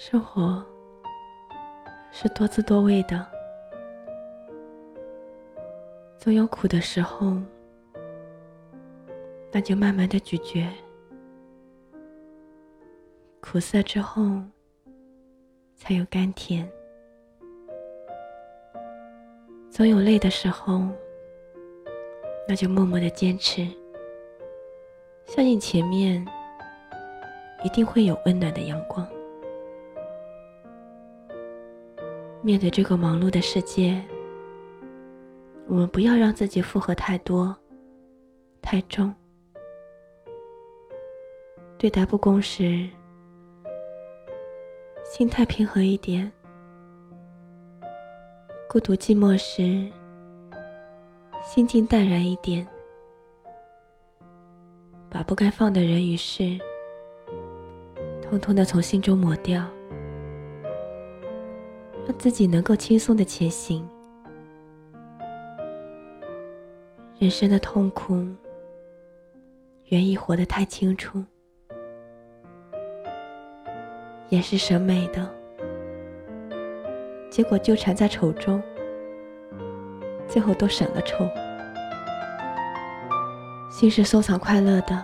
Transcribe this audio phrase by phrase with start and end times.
[0.00, 0.64] 生活
[2.12, 3.26] 是多姿多味的，
[6.16, 7.36] 总有苦的时候，
[9.50, 10.64] 那就慢慢的咀嚼，
[13.40, 14.40] 苦涩之后
[15.74, 16.64] 才有甘甜；
[19.68, 20.86] 总有累的时候，
[22.46, 23.66] 那就默默的坚持，
[25.26, 26.24] 相信前面
[27.64, 29.04] 一定会有温暖的阳光。
[32.40, 34.00] 面对这个忙碌的世界，
[35.66, 37.54] 我们不要让自己负荷太多、
[38.62, 39.12] 太重。
[41.76, 42.88] 对待不公时，
[45.04, 46.30] 心态平和一点；
[48.68, 49.90] 孤独寂寞时，
[51.42, 52.66] 心境淡然一点。
[55.10, 56.58] 把不该放的人与事，
[58.22, 59.64] 通通的从心中抹掉。
[62.08, 63.86] 让自己能够轻松的前行。
[67.18, 68.26] 人生的痛苦，
[69.88, 71.22] 原意活得太清楚，
[74.30, 75.30] 也是审美的，
[77.28, 78.62] 结果纠缠在丑中，
[80.26, 81.28] 最后都省了丑。
[83.70, 85.02] 心是收藏快乐的，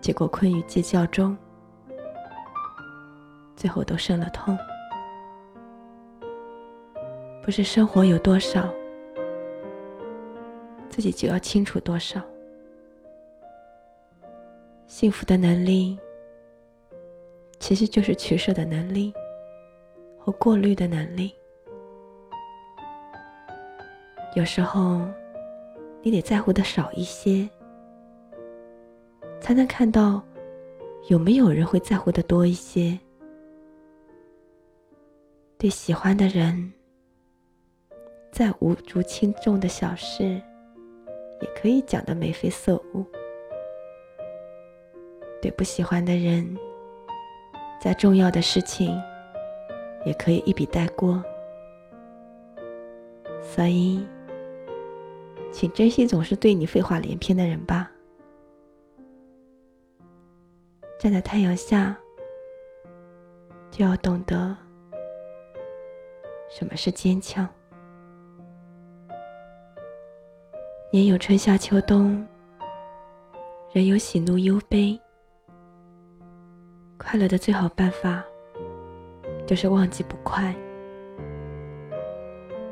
[0.00, 1.36] 结果困于计较中，
[3.54, 4.56] 最后都生了痛。
[7.48, 8.70] 不是生活有多少，
[10.90, 12.20] 自己就要清楚多少。
[14.86, 15.98] 幸福的能力，
[17.58, 19.14] 其实就是取舍的能力
[20.18, 21.34] 和过滤的能力。
[24.34, 25.00] 有时候，
[26.02, 27.48] 你得在乎的少一些，
[29.40, 30.22] 才能看到
[31.08, 32.98] 有没有人会在乎的多一些。
[35.56, 36.74] 对喜欢的人。
[38.30, 40.24] 再无足轻重的小事，
[41.40, 43.04] 也可以讲得眉飞色舞；
[45.42, 46.56] 对不喜欢的人，
[47.80, 48.96] 再重要的事情，
[50.04, 51.22] 也可以一笔带过。
[53.42, 54.06] 所以，
[55.50, 57.90] 请珍惜总是对你废话连篇的人吧。
[60.98, 61.96] 站在太阳下，
[63.70, 64.56] 就要懂得
[66.50, 67.48] 什么是坚强。
[70.90, 72.26] 年有春夏秋冬，
[73.72, 74.98] 人有喜怒忧悲。
[76.96, 78.24] 快乐的最好办法，
[79.46, 80.50] 就是忘记不快；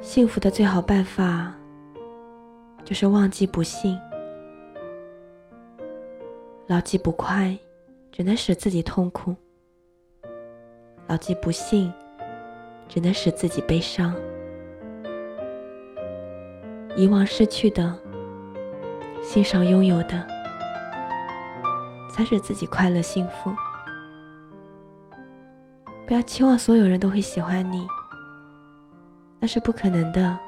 [0.00, 1.52] 幸福的最好办法，
[2.84, 3.98] 就是忘记不幸。
[6.68, 7.58] 牢记不快，
[8.12, 9.34] 只能使自己痛苦；
[11.08, 11.92] 牢记不幸，
[12.88, 14.14] 只能使自己悲伤。
[16.94, 17.92] 遗忘失去的。
[19.34, 20.24] 欣赏拥有的，
[22.08, 23.52] 才使自己快乐幸福。
[26.06, 27.84] 不要期望所有人都会喜欢你，
[29.40, 30.38] 那是不可能的。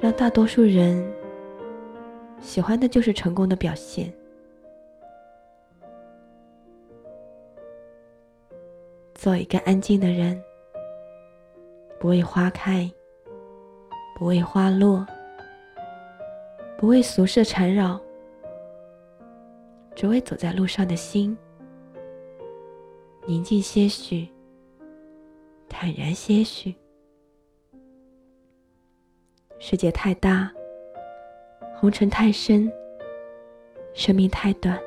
[0.00, 1.06] 让大多数人
[2.40, 4.10] 喜欢的就是成功的表现。
[9.14, 10.42] 做一个安静的人，
[11.98, 12.90] 不为花开，
[14.16, 15.06] 不为花落。
[16.80, 18.00] 不为俗世缠绕，
[19.94, 21.36] 只为走在路上的心
[23.26, 24.26] 宁静些许，
[25.68, 26.74] 坦然些许。
[29.58, 30.50] 世界太大，
[31.76, 32.72] 红尘太深，
[33.92, 34.80] 生命太短。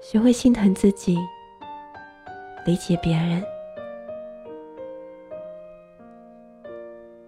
[0.00, 1.18] 学会心疼自己，
[2.64, 3.44] 理解别人。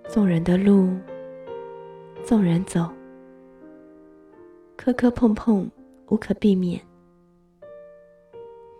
[0.08, 0.96] 纵人的路。
[2.24, 2.88] 纵人走，
[4.76, 5.68] 磕磕碰碰
[6.08, 6.80] 无可避免。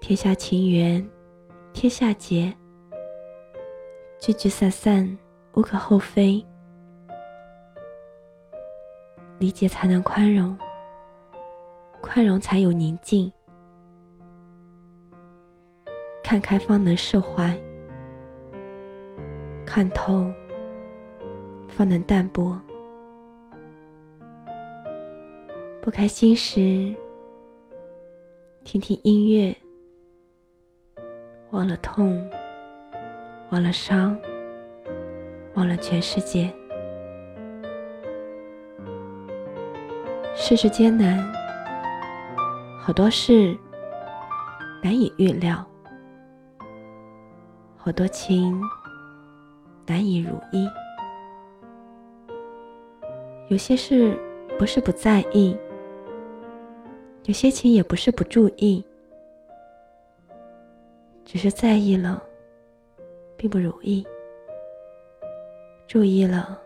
[0.00, 1.04] 天下情缘，
[1.72, 2.54] 天下劫，
[4.20, 5.18] 聚聚散散
[5.54, 6.44] 无可厚非。
[9.38, 10.56] 理解才能宽容，
[12.00, 13.32] 宽容才有宁静。
[16.22, 17.58] 看开方能释怀，
[19.66, 20.30] 看透
[21.68, 22.60] 方能淡泊。
[25.82, 26.94] 不开心时，
[28.64, 29.56] 听听音乐，
[31.52, 32.30] 忘了痛，
[33.50, 34.14] 忘了伤，
[35.54, 36.52] 忘了全世界。
[40.34, 41.18] 世事艰难，
[42.78, 43.56] 好多事
[44.82, 45.64] 难以预料，
[47.78, 48.60] 好多情
[49.86, 50.68] 难以如意。
[53.48, 54.14] 有些事
[54.58, 55.56] 不是不在意，
[57.24, 58.84] 有些情也不是不注意，
[61.24, 62.20] 只是在意了，
[63.36, 64.02] 并不如意；
[65.86, 66.60] 注意了，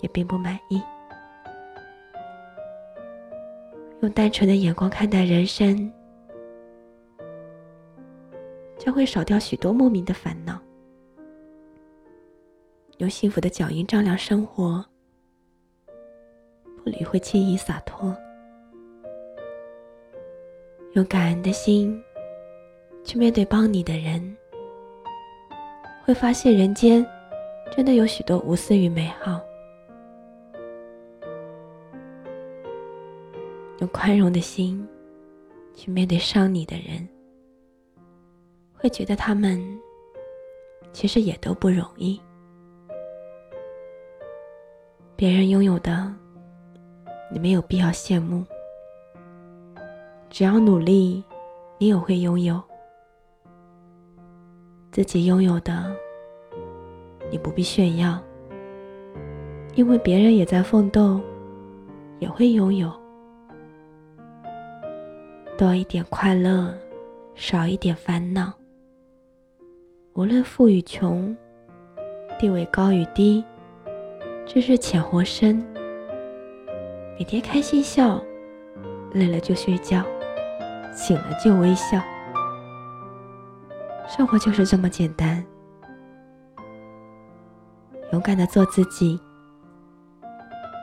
[0.00, 0.80] 也并不满意。
[4.00, 5.92] 用单纯的眼光看待人生，
[8.78, 10.58] 将会少掉许多莫名的烦恼。
[12.98, 14.82] 用幸福的脚印丈量生活，
[16.82, 18.16] 不理会轻易洒脱。
[20.94, 22.02] 用感恩的心
[23.04, 24.36] 去面对帮你的人，
[26.04, 27.06] 会发现人间
[27.70, 29.40] 真的有许多无私与美好。
[33.78, 34.84] 用宽容的心
[35.76, 37.08] 去面对伤你的人，
[38.74, 39.62] 会觉得他们
[40.92, 42.20] 其实也都不容易。
[45.14, 46.12] 别人拥有的，
[47.32, 48.44] 你没有必要羡慕。
[50.30, 51.22] 只要努力，
[51.76, 52.62] 你也会拥有。
[54.92, 55.92] 自己拥有的，
[57.30, 58.16] 你不必炫耀，
[59.74, 61.20] 因为别人也在奋斗，
[62.20, 62.92] 也会拥有。
[65.58, 66.72] 多一点快乐，
[67.34, 68.52] 少一点烦恼。
[70.14, 71.36] 无论富与穷，
[72.38, 73.44] 地位高与低，
[74.46, 75.64] 知识浅或深，
[77.18, 78.22] 每天开心笑，
[79.12, 80.04] 累了就睡觉，
[80.92, 82.00] 醒了就微笑。
[84.08, 85.44] 生活就是这么简单。
[88.12, 89.20] 勇敢的做自己，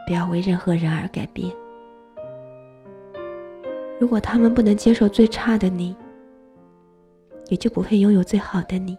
[0.07, 1.53] 不要为任何人而改变。
[3.99, 5.95] 如果他们不能接受最差的你，
[7.47, 8.97] 也就不会拥有最好的你。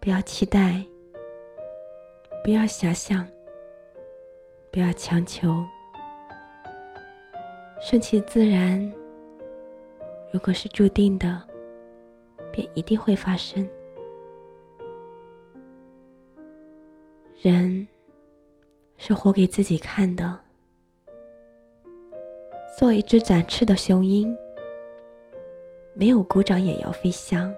[0.00, 0.84] 不要期待，
[2.42, 3.24] 不要遐想，
[4.72, 5.64] 不要强求，
[7.84, 8.80] 顺其自然。
[10.32, 11.42] 如果是注定的，
[12.52, 13.68] 便一定会发生。
[17.40, 17.86] 人
[18.96, 20.38] 是活给自己看的。
[22.78, 24.32] 做一只展翅的雄鹰，
[25.92, 27.52] 没有鼓掌也要飞翔；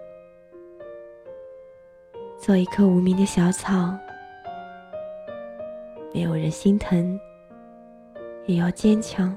[2.39, 3.95] 做一棵无名的小草，
[6.15, 7.21] 没有人心疼
[8.47, 9.37] 也要坚强；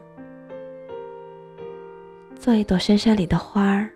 [2.47, 3.89] 做一朵深山里的花儿，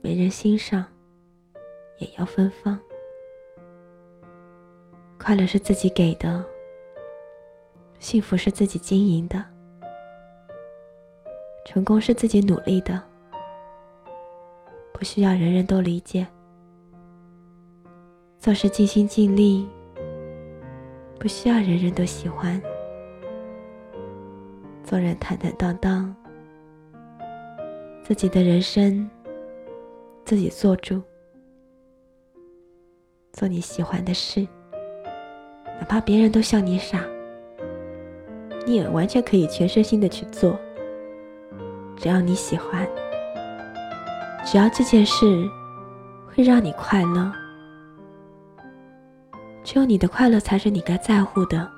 [0.00, 0.84] 没人欣赏
[1.98, 2.76] 也要芬芳。
[5.16, 6.44] 快乐是自己给的，
[8.00, 9.44] 幸福是自己经营的。
[11.64, 13.00] 成功是自己努力的，
[14.92, 16.26] 不需要人人都理解；
[18.40, 19.68] 做事尽心尽力，
[21.16, 22.60] 不需要人人都喜欢；
[24.82, 26.12] 做人坦坦荡荡，
[28.08, 29.06] 自己的人生
[30.24, 31.02] 自己做主，
[33.34, 34.48] 做你喜欢的事，
[35.78, 37.04] 哪怕别人都笑你傻，
[38.64, 40.58] 你也完全可以全身心的去做。
[41.98, 42.88] 只要你喜欢，
[44.42, 45.46] 只要这件事
[46.34, 47.30] 会让你快乐，
[49.62, 51.70] 只有你的快乐才是你该在乎的。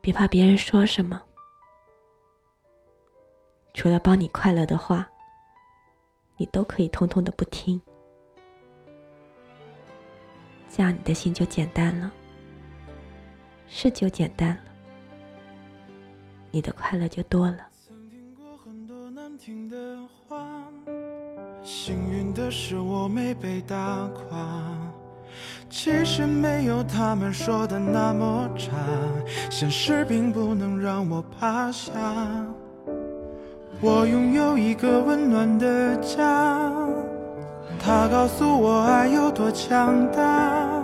[0.00, 1.22] 别怕别人说什么，
[3.78, 5.08] 除了帮你快乐的话，
[6.36, 7.80] 你都可以通通的不听，
[10.68, 12.10] 这样你的心就简单了，
[13.68, 14.60] 事就简单了。
[16.50, 17.58] 你的快乐就多了。
[17.86, 19.76] 曾听过很多难听的
[20.26, 20.64] 话，
[21.62, 24.76] 幸运的是我没被打垮。
[25.70, 28.74] 其实没有他们说的那么差，
[29.48, 31.92] 现实并不能让我趴下。
[33.80, 36.68] 我拥有一个温暖的家，
[37.78, 40.82] 它告诉我爱有多强大。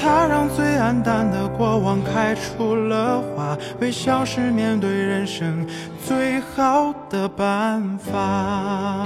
[0.00, 5.66] 它让最黯淡的过往开出了花，微笑是面对人生
[6.06, 9.04] 最好的办法。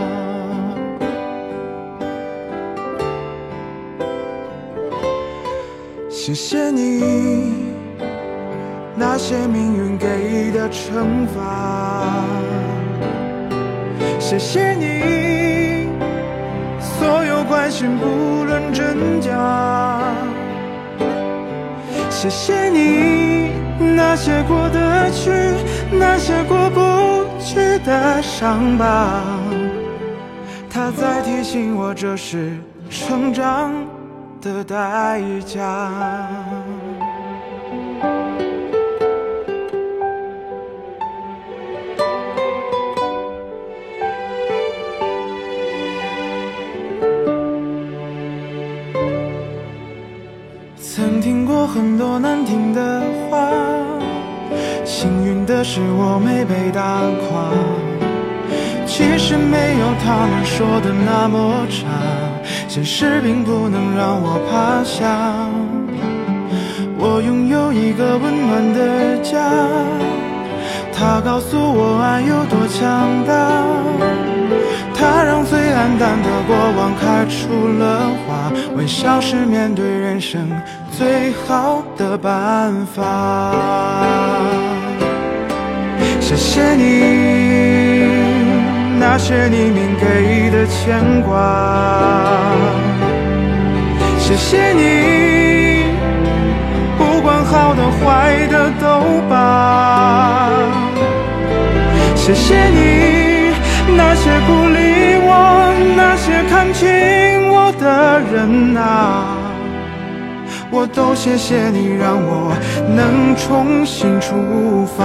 [6.11, 7.55] 谢谢你
[8.95, 12.23] 那些命运给的惩罚，
[14.33, 15.89] 谢谢你
[16.81, 19.31] 所有关心不论真假。
[22.09, 23.51] 谢谢你
[23.95, 25.31] 那些过得去，
[25.91, 29.21] 那些过不去的伤疤，
[30.71, 32.57] 它在提醒我，这是
[32.89, 33.71] 成长
[34.41, 35.91] 的代价。
[50.95, 53.49] 曾听过很多难听的话，
[54.85, 57.49] 幸运的是我没被打垮。
[58.85, 61.89] 其实没有他们说的那么差，
[62.69, 65.49] 现实并不能让我趴下。
[66.99, 69.49] 我拥有一个温暖的家，
[70.93, 74.12] 它告诉我爱有多强大。
[77.01, 80.51] 开出了花，微笑是面对人生
[80.91, 83.01] 最好的办法。
[86.21, 86.83] 谢谢你
[88.99, 91.31] 那些匿名给的牵挂，
[94.19, 95.85] 谢谢你
[96.97, 100.49] 不管好的坏的都罢，
[102.17, 103.33] 谢谢你。
[103.95, 104.79] 那些鼓励
[105.35, 105.37] 我、
[105.97, 106.87] 那些看清
[107.51, 108.83] 我的人啊，
[110.71, 112.55] 我都谢谢你，让我
[112.99, 113.01] 能
[113.37, 114.29] 重新出
[114.95, 115.01] 发。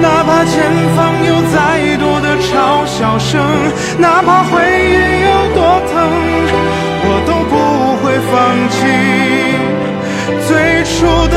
[0.00, 0.54] 哪怕前
[0.96, 0.98] 方
[1.30, 1.56] 有再
[2.02, 2.50] 多的嘲
[2.86, 3.30] 笑声，
[3.98, 4.52] 哪怕回
[4.92, 4.96] 忆
[5.28, 5.60] 有多
[5.90, 5.94] 疼，
[7.06, 7.54] 我都不
[8.00, 8.34] 会放
[8.74, 8.76] 弃
[10.48, 10.50] 最
[10.84, 10.94] 初
[11.28, 11.36] 的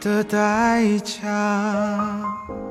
[0.00, 2.69] 的代价。